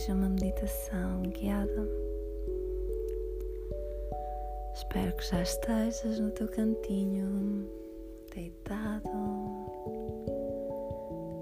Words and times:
bem-vindos 0.00 0.08
a 0.08 0.14
uma 0.14 0.28
meditação 0.28 1.22
guiada. 1.22 1.88
Espero 4.74 5.14
que 5.16 5.24
já 5.28 5.42
estejas 5.42 6.20
no 6.20 6.30
teu 6.30 6.48
cantinho, 6.48 7.68
deitado, 8.34 9.02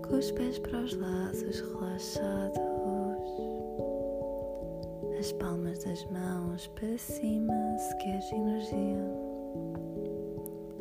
com 0.06 0.18
os 0.18 0.30
pés 0.32 0.58
para 0.58 0.80
os 0.80 0.94
lados, 0.94 1.60
relaxados, 1.60 2.58
as 5.18 5.32
palmas 5.32 5.84
das 5.84 6.04
mãos 6.06 6.66
para 6.68 6.98
cima 6.98 7.78
se 7.78 7.96
queres 7.98 8.32
energia, 8.32 9.04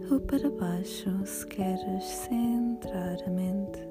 ou 0.10 0.20
para 0.22 0.50
baixo 0.50 1.26
se 1.26 1.46
queres 1.48 2.04
centrar 2.04 3.18
a 3.26 3.30
mente. 3.30 3.87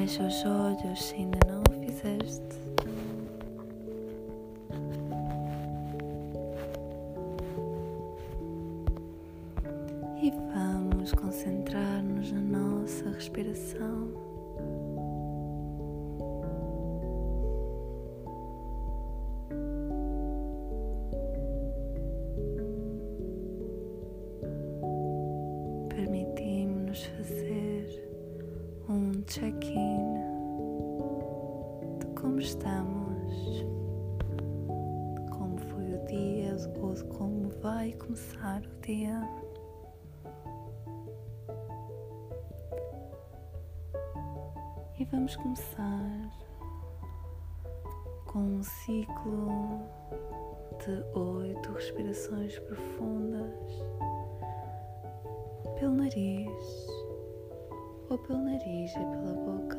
Fecha 0.00 0.22
os 0.22 0.46
olhos 0.46 1.02
se 1.02 1.14
ainda 1.16 1.38
não 1.46 1.60
o 1.60 1.84
fizeste. 1.84 2.40
E 10.22 10.30
vamos 10.54 11.12
concentrar-nos 11.12 12.32
na 12.32 12.40
nossa 12.40 13.10
respiração. 13.10 14.29
Check-in. 29.30 30.14
De 32.00 32.06
como 32.20 32.40
estamos, 32.40 33.64
de 35.14 35.30
como 35.30 35.56
foi 35.56 35.94
o 35.94 36.04
dia? 36.06 36.56
Ou 36.82 36.94
de 36.94 37.04
como 37.04 37.48
vai 37.62 37.92
começar 37.92 38.60
o 38.62 38.80
dia. 38.84 39.22
E 44.98 45.04
vamos 45.04 45.36
começar 45.36 46.30
com 48.26 48.40
um 48.40 48.62
ciclo 48.62 49.48
de 50.84 51.18
oito 51.18 51.72
respirações 51.72 52.58
profundas 52.58 53.64
pelo 55.78 55.94
nariz 55.94 56.99
ou 58.10 58.18
pelo 58.18 58.42
nariz 58.42 58.90
e 58.90 58.94
pela 58.94 59.34
boca. 59.34 59.78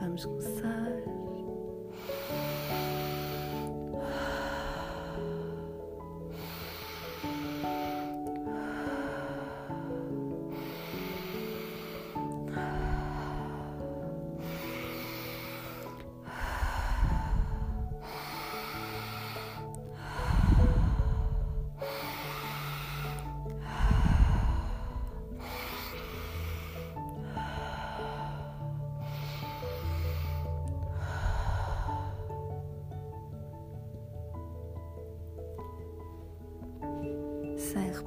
Vamos 0.00 0.24
começar. 0.24 1.21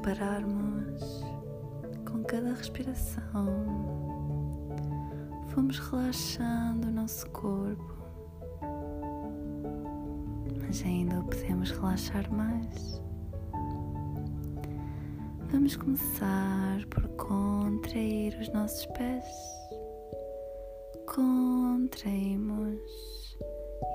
Repararmos, 0.05 1.25
com 2.07 2.23
cada 2.25 2.53
respiração, 2.53 3.47
fomos 5.49 5.79
relaxando 5.79 6.87
o 6.87 6.91
nosso 6.91 7.27
corpo, 7.31 7.95
mas 10.61 10.83
ainda 10.83 11.19
o 11.19 11.23
podemos 11.23 11.71
relaxar 11.71 12.31
mais. 12.31 13.01
Vamos 15.51 15.75
começar 15.75 16.85
por 16.91 17.07
contrair 17.15 18.37
os 18.39 18.49
nossos 18.49 18.85
pés. 18.87 19.25
Contraímos 21.07 22.79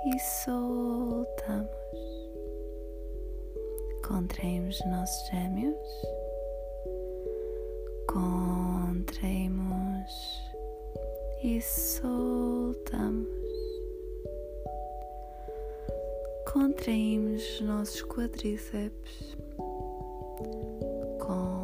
e 0.07 0.19
soltamos 0.19 1.80
contraímos 4.11 4.81
os 4.81 4.87
nossos 4.91 5.29
gêmeos, 5.29 5.89
contraímos 8.09 9.63
e 11.45 11.63
soltamos, 11.63 13.29
contraímos 16.53 17.41
os 17.41 17.61
nossos 17.61 18.03
quadríceps, 18.03 19.37
contraímos 21.21 21.60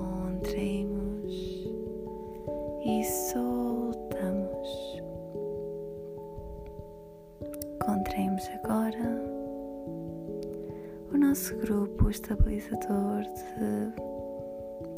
estabilizador 12.46 13.22
de 13.22 13.92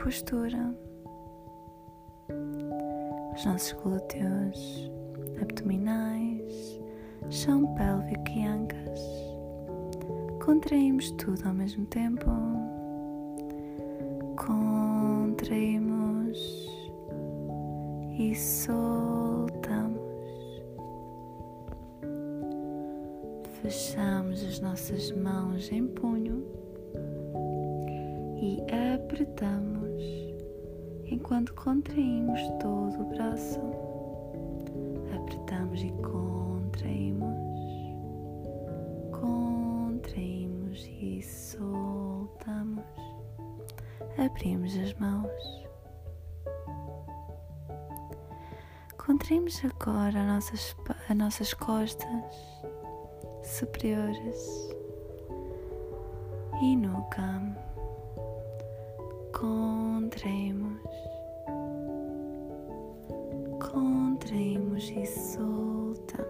postura, 0.02 0.74
os 3.34 3.44
nossos 3.44 3.72
glúteos, 3.82 4.90
abdominais, 5.40 6.80
chão 7.30 7.74
pélvico 7.74 8.30
e 8.36 8.44
ancas. 8.44 9.00
Contraímos 10.44 11.10
tudo 11.12 11.46
ao 11.46 11.54
mesmo 11.54 11.86
tempo. 11.86 12.26
Contraímos 14.36 15.88
e 18.18 18.34
soltamos. 18.34 19.98
fechamos 23.62 24.44
as 24.44 24.60
nossas 24.60 25.10
mãos 25.10 25.70
em 25.72 25.86
punho 25.88 26.46
e 28.48 28.62
apertamos 28.94 30.02
enquanto 31.04 31.52
contraímos 31.52 32.40
todo 32.60 33.02
o 33.02 33.04
braço. 33.10 33.60
Apertamos 35.14 35.82
e 35.82 35.90
contraímos, 36.02 37.36
contraímos 39.12 40.86
e 40.86 41.20
soltamos. 41.22 42.84
Abrimos 44.16 44.78
as 44.78 44.94
mãos. 44.94 45.68
Contraímos 48.96 49.62
agora 49.64 50.20
as 50.20 50.26
nossas, 50.26 50.76
as 51.10 51.16
nossas 51.16 51.52
costas 51.52 52.34
superiores 53.42 54.70
e 56.62 56.76
nuca. 56.76 57.67
Contraímos, 59.38 60.82
contraímos 63.60 64.90
e 64.90 65.06
soltamos. 65.06 66.26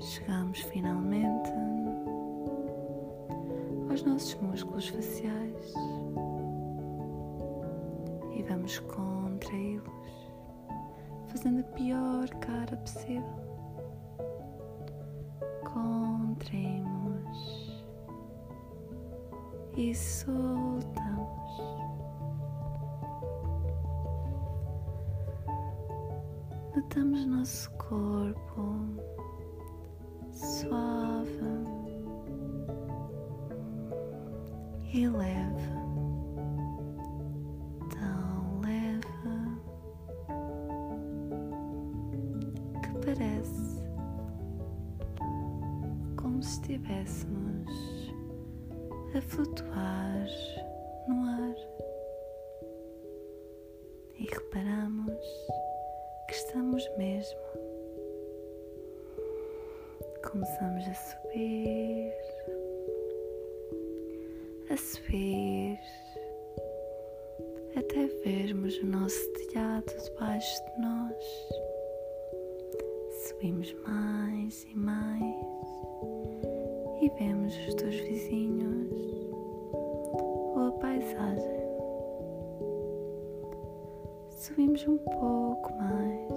Chegamos 0.00 0.60
finalmente 0.60 1.52
aos 3.90 4.02
nossos 4.04 4.34
músculos 4.40 4.88
faciais 4.88 5.74
e 8.38 8.42
vamos 8.44 8.78
contraí-los 8.78 9.84
fazendo 11.26 11.60
a 11.60 11.64
pior 11.74 12.26
cara 12.40 12.74
possível. 12.78 13.47
e 19.78 19.94
soltamos. 19.94 21.62
Notamos 26.74 27.24
nosso 27.26 27.70
corpo 27.76 28.74
suave 30.32 31.38
e 34.92 35.08
leve. 35.08 35.78
tão 37.90 38.60
leve 38.60 39.06
que 42.82 42.98
Parece 43.06 43.80
como 46.16 46.42
se 46.42 46.60
estivéssemos 46.60 47.87
a 49.18 49.20
flutuar 49.20 50.28
no 51.08 51.24
ar. 51.24 51.56
E 54.16 54.24
reparamos 54.32 55.26
que 56.28 56.34
estamos 56.34 56.88
mesmo. 56.96 57.40
Começamos 60.22 60.84
a 60.86 60.94
subir, 60.94 62.12
a 64.70 64.76
subir, 64.76 65.80
até 67.76 68.06
vermos 68.24 68.78
o 68.78 68.86
nosso 68.86 69.32
telhado 69.32 69.96
debaixo 70.04 70.64
de 70.64 70.80
nós. 70.80 71.24
Subimos 73.26 73.74
mais 73.84 74.62
e 74.62 74.76
mais 74.76 75.67
e 77.00 77.08
vemos 77.10 77.56
os 77.66 77.74
teus 77.74 77.94
vizinhos 77.94 78.90
ou 79.72 80.68
a 80.68 80.72
paisagem. 80.80 81.58
Subimos 84.30 84.86
um 84.86 84.98
pouco 84.98 85.72
mais 85.74 86.28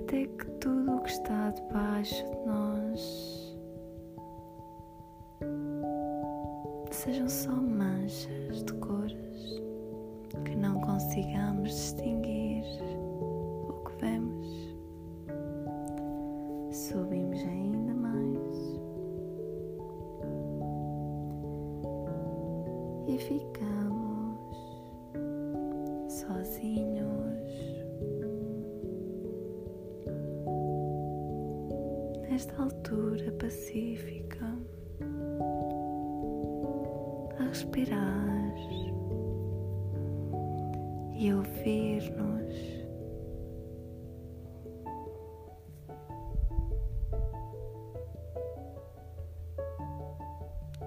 até 0.00 0.26
que 0.26 0.50
tudo 0.60 0.96
o 0.96 1.00
que 1.02 1.10
está 1.10 1.50
debaixo 1.50 2.24
de 2.24 2.46
nós 2.46 2.65
respirar 37.56 38.52
e 41.14 41.32
ouvir-nos. 41.32 42.54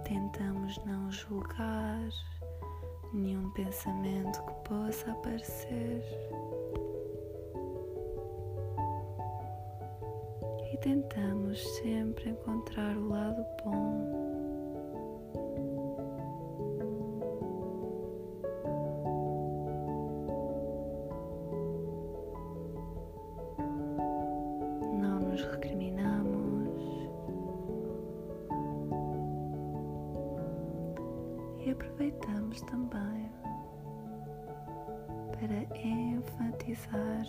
Tentamos 0.03 0.79
não 0.85 1.11
julgar 1.11 2.07
nenhum 3.13 3.49
pensamento 3.53 4.39
que 4.43 4.69
possa 4.69 5.11
aparecer. 5.11 6.03
E 10.71 10.77
tentamos 10.77 11.59
sempre 11.77 12.29
encontrar 12.29 12.95
o 12.95 13.09
lado 13.09 13.43
bom 13.63 14.38
e 31.69 31.71
aproveitamos 31.71 32.61
também 32.61 33.29
para 35.31 35.77
enfatizar 35.77 37.25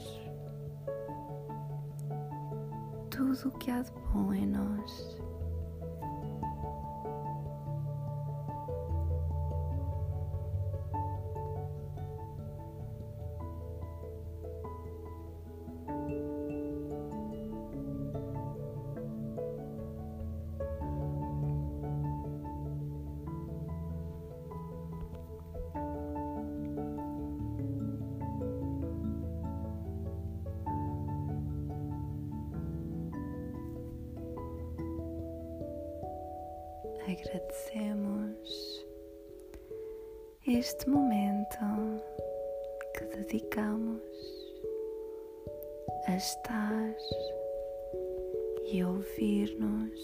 tudo 3.11 3.49
o 3.49 3.59
que 3.59 3.71
há 3.71 3.83
de 3.83 3.93
bom 4.13 4.33
em 4.33 4.47
nós. 4.47 5.30
Agradecemos 37.03 38.87
este 40.47 40.89
momento 40.89 41.59
que 42.95 43.05
dedicamos 43.17 44.03
a 46.07 46.17
estar 46.17 46.95
e 48.67 48.85
ouvir-nos. 48.85 50.01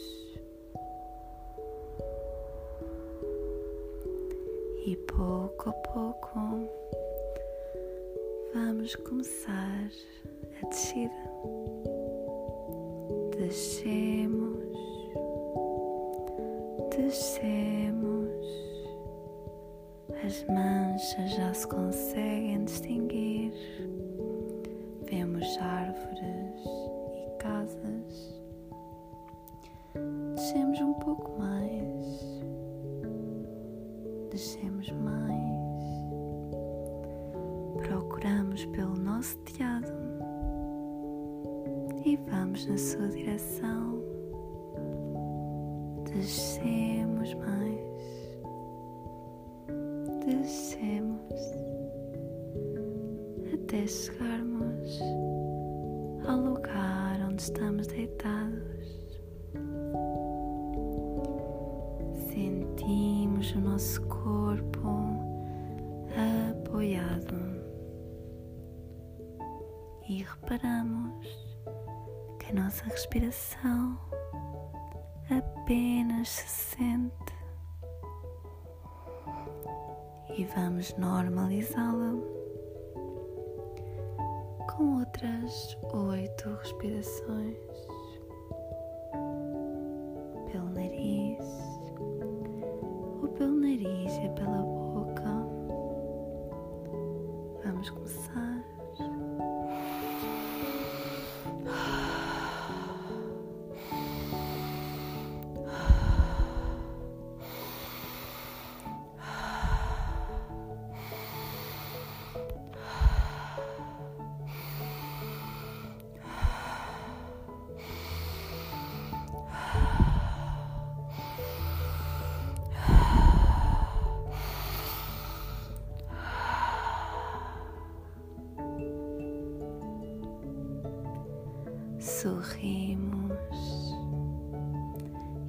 E 4.87 4.97
pouco 5.09 5.71
a 5.71 5.73
pouco 5.73 6.71
vamos 8.55 8.95
começar 8.97 9.91
a 10.63 10.67
descida. 10.69 11.13
Descemos 13.37 14.56
descemos, 16.97 18.31
as 20.25 20.45
manchas 20.49 21.31
já 21.33 21.53
se 21.53 21.67
conseguem 21.69 22.65
distinguir. 22.65 23.53
Vemos 25.05 25.47
árvores 25.59 26.65
e 27.15 27.39
casas. 27.39 28.41
Descemos 30.35 30.81
um 30.81 30.95
pouco 30.95 31.39
mais. 31.39 32.43
Descemos 34.31 34.91
mais. 34.91 35.37
Procuramos 37.87 38.65
pelo 38.67 38.97
nosso 38.97 39.39
telhado 39.41 39.93
e 42.05 42.17
vamos 42.29 42.67
na 42.67 42.79
sua 42.79 43.09
direção 43.09 44.16
descemos 46.17 47.35
mais, 47.35 47.81
descemos. 50.25 51.23
Até 53.53 53.87
chegarmos 53.87 55.01
ao 56.27 56.39
lugar 56.39 57.21
onde 57.29 57.43
estamos 57.43 57.87
deitados. 57.87 59.11
Sentimos 62.29 63.53
o 63.55 63.61
nosso 63.61 64.01
corpo 64.03 64.89
apoiado. 66.51 67.37
E 70.09 70.23
reparamos 70.23 71.27
que 72.39 72.53
a 72.53 72.63
nossa 72.63 72.85
respiração 72.85 73.99
apenas 75.31 76.29
se 76.29 76.49
sente. 76.49 77.35
E 80.37 80.45
vamos 80.45 80.95
normalizá-la 80.97 82.13
com 84.71 84.99
outras 84.99 85.79
oito 85.93 86.55
respirações 86.57 87.66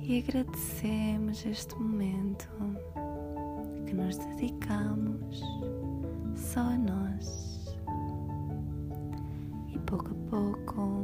e 0.07 0.19
agradecemos 0.19 1.45
este 1.45 1.75
momento 1.75 2.47
que 3.85 3.93
nos 3.93 4.15
dedicamos 4.17 5.41
só 6.33 6.61
a 6.61 6.77
nós. 6.77 7.77
E 9.73 9.77
pouco 9.79 10.07
a 10.11 10.29
pouco 10.29 11.03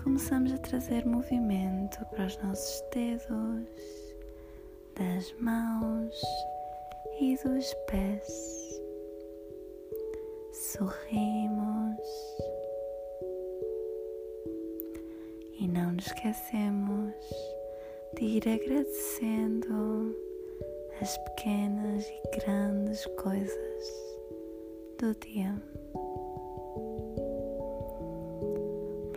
começamos 0.00 0.52
a 0.52 0.58
trazer 0.58 1.04
movimento 1.04 2.04
para 2.06 2.26
os 2.26 2.38
nossos 2.38 2.84
dedos, 2.92 4.14
das 4.94 5.34
mãos 5.40 6.14
e 7.20 7.36
dos 7.38 7.74
pés. 7.88 8.80
Sorrimos 10.52 11.98
e 15.58 15.66
não 15.66 15.94
nos 15.94 16.06
esquecemos 16.06 17.53
de 18.16 18.24
ir 18.24 18.48
agradecendo 18.48 20.14
as 21.00 21.16
pequenas 21.18 22.06
e 22.06 22.38
grandes 22.38 23.04
coisas 23.22 24.14
do 24.98 25.14
dia. 25.26 25.54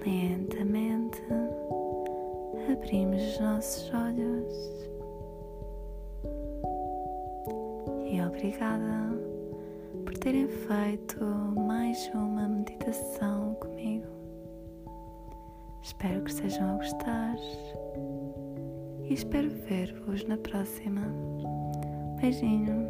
Lentamente 0.06 1.22
abrimos 2.72 3.22
os 3.22 3.40
nossos 3.40 3.92
olhos 3.94 4.90
e 8.12 8.22
obrigada 8.22 9.12
por 10.06 10.18
terem 10.18 10.48
feito 10.48 11.24
mais 11.24 12.10
uma 12.16 12.48
meditação 12.48 13.56
comigo. 13.56 14.08
Espero 15.84 16.24
que 16.24 16.32
estejam 16.32 16.72
a 16.72 16.78
gostar 16.78 17.38
e 19.10 19.14
espero 19.14 19.50
ver-vos 19.68 20.26
na 20.26 20.38
próxima. 20.38 21.02
Beijinho. 22.20 22.88